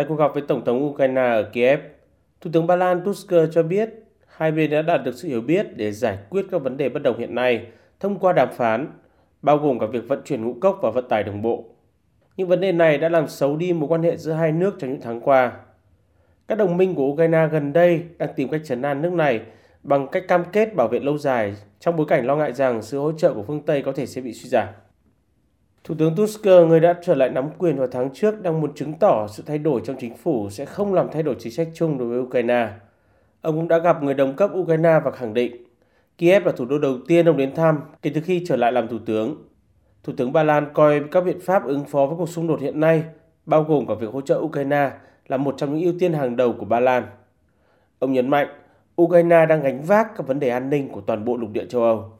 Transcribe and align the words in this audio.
Tại 0.00 0.06
cuộc 0.08 0.16
gặp 0.16 0.34
với 0.34 0.42
Tổng 0.42 0.64
thống 0.64 0.84
Ukraine 0.84 1.20
ở 1.20 1.42
Kiev, 1.42 1.80
Thủ 2.40 2.50
tướng 2.52 2.66
Ba 2.66 2.76
Lan 2.76 3.00
Tusk 3.04 3.32
cho 3.52 3.62
biết 3.62 3.88
hai 4.26 4.52
bên 4.52 4.70
đã 4.70 4.82
đạt 4.82 5.04
được 5.04 5.14
sự 5.14 5.28
hiểu 5.28 5.40
biết 5.40 5.76
để 5.76 5.92
giải 5.92 6.18
quyết 6.30 6.46
các 6.50 6.62
vấn 6.62 6.76
đề 6.76 6.88
bất 6.88 7.02
đồng 7.02 7.18
hiện 7.18 7.34
nay 7.34 7.66
thông 8.00 8.18
qua 8.18 8.32
đàm 8.32 8.48
phán, 8.52 8.92
bao 9.42 9.56
gồm 9.56 9.78
cả 9.78 9.86
việc 9.86 10.08
vận 10.08 10.22
chuyển 10.24 10.44
ngũ 10.44 10.54
cốc 10.60 10.78
và 10.82 10.90
vận 10.90 11.08
tải 11.08 11.22
đường 11.22 11.42
bộ. 11.42 11.64
Những 12.36 12.48
vấn 12.48 12.60
đề 12.60 12.72
này 12.72 12.98
đã 12.98 13.08
làm 13.08 13.28
xấu 13.28 13.56
đi 13.56 13.72
mối 13.72 13.88
quan 13.88 14.02
hệ 14.02 14.16
giữa 14.16 14.32
hai 14.32 14.52
nước 14.52 14.76
trong 14.78 14.90
những 14.90 15.00
tháng 15.00 15.20
qua. 15.20 15.52
Các 16.48 16.58
đồng 16.58 16.76
minh 16.76 16.94
của 16.94 17.04
Ukraine 17.04 17.48
gần 17.52 17.72
đây 17.72 18.02
đang 18.18 18.30
tìm 18.36 18.48
cách 18.48 18.60
chấn 18.64 18.82
an 18.82 19.02
nước 19.02 19.12
này 19.12 19.40
bằng 19.82 20.08
cách 20.08 20.24
cam 20.28 20.44
kết 20.52 20.74
bảo 20.74 20.88
vệ 20.88 21.00
lâu 21.00 21.18
dài 21.18 21.54
trong 21.80 21.96
bối 21.96 22.06
cảnh 22.08 22.26
lo 22.26 22.36
ngại 22.36 22.52
rằng 22.52 22.82
sự 22.82 22.98
hỗ 22.98 23.12
trợ 23.12 23.34
của 23.34 23.42
phương 23.42 23.62
Tây 23.62 23.82
có 23.82 23.92
thể 23.92 24.06
sẽ 24.06 24.20
bị 24.20 24.32
suy 24.32 24.48
giảm. 24.48 24.68
Thủ 25.84 25.94
tướng 25.98 26.14
Tusk, 26.16 26.44
ờ, 26.44 26.66
người 26.66 26.80
đã 26.80 26.94
trở 27.02 27.14
lại 27.14 27.30
nắm 27.30 27.48
quyền 27.58 27.76
vào 27.76 27.86
tháng 27.86 28.10
trước, 28.14 28.42
đang 28.42 28.60
muốn 28.60 28.74
chứng 28.74 28.92
tỏ 29.00 29.26
sự 29.28 29.42
thay 29.46 29.58
đổi 29.58 29.80
trong 29.84 29.96
chính 30.00 30.16
phủ 30.16 30.50
sẽ 30.50 30.64
không 30.64 30.94
làm 30.94 31.08
thay 31.12 31.22
đổi 31.22 31.36
chính 31.38 31.52
sách 31.52 31.68
chung 31.74 31.98
đối 31.98 32.08
với 32.08 32.18
Ukraine. 32.18 32.68
Ông 33.40 33.56
cũng 33.56 33.68
đã 33.68 33.78
gặp 33.78 34.02
người 34.02 34.14
đồng 34.14 34.36
cấp 34.36 34.50
Ukraine 34.54 35.00
và 35.04 35.10
khẳng 35.10 35.34
định 35.34 35.64
Kiev 36.20 36.46
là 36.46 36.52
thủ 36.52 36.64
đô 36.64 36.78
đầu 36.78 36.98
tiên 37.08 37.28
ông 37.28 37.36
đến 37.36 37.54
thăm 37.54 37.80
kể 38.02 38.10
từ 38.14 38.20
khi 38.20 38.42
trở 38.46 38.56
lại 38.56 38.72
làm 38.72 38.88
thủ 38.88 38.98
tướng. 39.06 39.34
Thủ 40.04 40.12
tướng 40.16 40.32
Ba 40.32 40.42
Lan 40.42 40.68
coi 40.74 41.00
các 41.10 41.20
biện 41.20 41.40
pháp 41.40 41.64
ứng 41.64 41.84
phó 41.84 42.06
với 42.06 42.16
cuộc 42.16 42.28
xung 42.28 42.46
đột 42.46 42.60
hiện 42.60 42.80
nay, 42.80 43.04
bao 43.46 43.62
gồm 43.62 43.86
cả 43.86 43.94
việc 43.94 44.10
hỗ 44.12 44.20
trợ 44.20 44.38
Ukraine, 44.38 44.90
là 45.28 45.36
một 45.36 45.54
trong 45.58 45.74
những 45.74 45.84
ưu 45.84 45.94
tiên 45.98 46.12
hàng 46.12 46.36
đầu 46.36 46.52
của 46.52 46.66
Ba 46.66 46.80
Lan. 46.80 47.06
Ông 47.98 48.12
nhấn 48.12 48.28
mạnh, 48.28 48.48
Ukraine 49.02 49.46
đang 49.46 49.62
gánh 49.62 49.82
vác 49.82 50.16
các 50.16 50.26
vấn 50.26 50.40
đề 50.40 50.48
an 50.48 50.70
ninh 50.70 50.88
của 50.88 51.00
toàn 51.00 51.24
bộ 51.24 51.36
lục 51.36 51.50
địa 51.52 51.64
châu 51.64 51.82
Âu. 51.82 52.12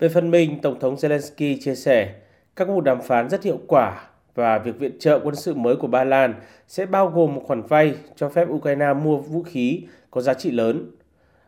Về 0.00 0.08
phần 0.08 0.30
mình, 0.30 0.60
Tổng 0.60 0.80
thống 0.80 0.94
Zelensky 0.94 1.56
chia 1.60 1.74
sẻ, 1.74 2.14
các 2.56 2.64
cuộc 2.64 2.80
đàm 2.80 3.02
phán 3.02 3.28
rất 3.28 3.42
hiệu 3.42 3.58
quả 3.66 4.08
và 4.34 4.58
việc 4.58 4.78
viện 4.78 4.98
trợ 4.98 5.20
quân 5.24 5.34
sự 5.34 5.54
mới 5.54 5.76
của 5.76 5.86
Ba 5.86 6.04
Lan 6.04 6.34
sẽ 6.68 6.86
bao 6.86 7.08
gồm 7.08 7.34
một 7.34 7.42
khoản 7.46 7.62
vay 7.62 7.94
cho 8.16 8.28
phép 8.28 8.48
Ukraine 8.48 8.94
mua 8.94 9.16
vũ 9.16 9.42
khí 9.42 9.86
có 10.10 10.20
giá 10.20 10.34
trị 10.34 10.50
lớn. 10.50 10.90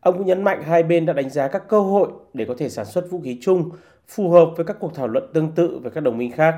Ông 0.00 0.18
cũng 0.18 0.26
nhấn 0.26 0.42
mạnh 0.42 0.62
hai 0.62 0.82
bên 0.82 1.06
đã 1.06 1.12
đánh 1.12 1.30
giá 1.30 1.48
các 1.48 1.68
cơ 1.68 1.80
hội 1.80 2.08
để 2.34 2.44
có 2.44 2.54
thể 2.58 2.68
sản 2.68 2.84
xuất 2.84 3.10
vũ 3.10 3.20
khí 3.20 3.38
chung 3.40 3.70
phù 4.08 4.30
hợp 4.30 4.50
với 4.56 4.66
các 4.66 4.76
cuộc 4.80 4.94
thảo 4.94 5.08
luận 5.08 5.30
tương 5.34 5.52
tự 5.52 5.78
với 5.82 5.90
các 5.90 6.00
đồng 6.00 6.18
minh 6.18 6.32
khác. 6.32 6.54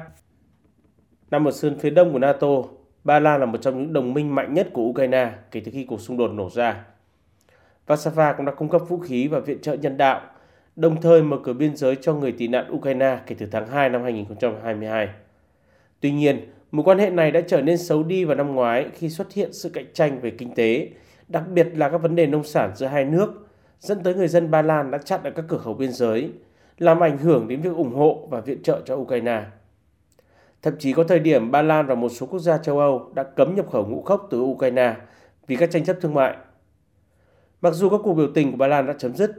Nằm 1.31 1.49
ở 1.49 1.53
sườn 1.53 1.79
phía 1.79 1.91
đông 1.91 2.13
của 2.13 2.19
NATO, 2.19 2.49
Ba 3.05 3.21
Lan 3.21 3.41
là 3.41 3.47
một 3.47 3.59
trong 3.63 3.79
những 3.79 3.93
đồng 3.93 4.15
minh 4.15 4.35
mạnh 4.35 4.55
nhất 4.55 4.69
của 4.73 4.83
Ukraine 4.83 5.33
kể 5.51 5.61
từ 5.65 5.71
khi 5.75 5.85
cuộc 5.85 6.01
xung 6.01 6.17
đột 6.17 6.29
nổ 6.29 6.51
ra. 6.51 6.85
Warsaw 7.87 8.35
cũng 8.37 8.47
đã 8.47 8.53
cung 8.53 8.69
cấp 8.69 8.83
vũ 8.89 8.99
khí 8.99 9.29
và 9.29 9.41
viện 9.41 9.61
trợ 9.61 9.75
nhân 9.75 9.97
đạo, 9.97 10.21
đồng 10.77 11.01
thời 11.01 11.23
mở 11.23 11.39
cửa 11.45 11.53
biên 11.53 11.77
giới 11.77 11.97
cho 11.97 12.15
người 12.15 12.33
tị 12.33 12.49
nạn 12.49 12.73
Ukraine 12.73 13.19
kể 13.27 13.37
từ 13.39 13.47
tháng 13.47 13.67
2 13.69 13.89
năm 13.89 14.03
2022. 14.03 15.09
Tuy 16.01 16.11
nhiên, 16.11 16.41
mối 16.71 16.85
quan 16.85 16.99
hệ 16.99 17.11
này 17.11 17.31
đã 17.31 17.41
trở 17.41 17.63
nên 17.63 17.79
xấu 17.79 18.03
đi 18.03 18.25
vào 18.25 18.37
năm 18.37 18.55
ngoái 18.55 18.87
khi 18.95 19.09
xuất 19.09 19.33
hiện 19.33 19.53
sự 19.53 19.69
cạnh 19.69 19.87
tranh 19.93 20.21
về 20.21 20.31
kinh 20.31 20.55
tế, 20.55 20.89
đặc 21.29 21.45
biệt 21.55 21.69
là 21.75 21.89
các 21.89 21.99
vấn 21.99 22.17
đề 22.17 22.27
nông 22.27 22.45
sản 22.45 22.73
giữa 22.77 22.87
hai 22.87 23.05
nước, 23.05 23.49
dẫn 23.81 24.03
tới 24.03 24.15
người 24.15 24.29
dân 24.29 24.51
Ba 24.51 24.63
Lan 24.63 24.91
đã 24.91 24.99
chặn 24.99 25.21
ở 25.25 25.31
các 25.31 25.45
cửa 25.49 25.59
khẩu 25.59 25.75
biên 25.75 25.93
giới, 25.93 26.31
làm 26.79 27.01
ảnh 27.01 27.19
hưởng 27.19 27.49
đến 27.49 27.61
việc 27.61 27.75
ủng 27.77 27.95
hộ 27.95 28.29
và 28.31 28.41
viện 28.41 28.63
trợ 28.63 28.81
cho 28.85 28.95
Ukraine. 28.95 29.43
Thậm 30.63 30.75
chí 30.79 30.93
có 30.93 31.05
thời 31.05 31.19
điểm 31.19 31.51
Ba 31.51 31.63
Lan 31.63 31.87
và 31.87 31.95
một 31.95 32.09
số 32.09 32.27
quốc 32.27 32.39
gia 32.39 32.59
châu 32.59 32.79
Âu 32.79 33.13
đã 33.15 33.23
cấm 33.23 33.55
nhập 33.55 33.71
khẩu 33.71 33.87
ngũ 33.87 34.03
cốc 34.03 34.29
từ 34.31 34.41
Ukraine 34.41 34.97
vì 35.47 35.57
các 35.57 35.71
tranh 35.71 35.85
chấp 35.85 35.97
thương 36.01 36.15
mại. 36.15 36.37
Mặc 37.61 37.75
dù 37.75 37.89
các 37.89 38.01
cuộc 38.05 38.15
biểu 38.15 38.29
tình 38.35 38.51
của 38.51 38.57
Ba 38.57 38.67
Lan 38.67 38.87
đã 38.87 38.95
chấm 38.99 39.15
dứt, 39.15 39.31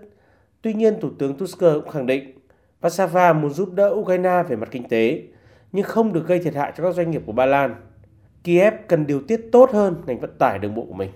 tuy 0.62 0.74
nhiên 0.74 1.00
Thủ 1.02 1.10
tướng 1.20 1.38
Tusk 1.38 1.60
cũng 1.60 1.90
khẳng 1.90 2.06
định 2.06 2.42
Warsaw 2.82 3.40
muốn 3.42 3.52
giúp 3.52 3.74
đỡ 3.74 3.90
Ukraine 3.94 4.44
về 4.50 4.56
mặt 4.56 4.68
kinh 4.72 4.88
tế, 4.90 5.22
nhưng 5.72 5.86
không 5.86 6.14
được 6.14 6.28
gây 6.28 6.40
thiệt 6.40 6.56
hại 6.56 6.74
cho 6.78 6.84
các 6.84 6.96
doanh 6.96 7.12
nghiệp 7.12 7.22
của 7.26 7.32
Ba 7.32 7.46
Lan. 7.46 7.76
Kiev 8.44 8.74
cần 8.88 9.08
điều 9.08 9.22
tiết 9.22 9.42
tốt 9.52 9.70
hơn 9.72 9.96
ngành 10.06 10.20
vận 10.20 10.32
tải 10.40 10.60
đường 10.60 10.76
bộ 10.76 10.86
của 10.86 10.94
mình. 10.94 11.12